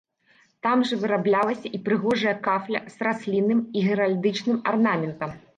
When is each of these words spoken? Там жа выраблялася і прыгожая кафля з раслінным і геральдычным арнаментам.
Там 0.67 0.79
жа 0.91 0.97
выраблялася 1.03 1.71
і 1.77 1.81
прыгожая 1.89 2.35
кафля 2.49 2.83
з 2.97 3.07
раслінным 3.09 3.63
і 3.77 3.87
геральдычным 3.89 4.57
арнаментам. 4.73 5.41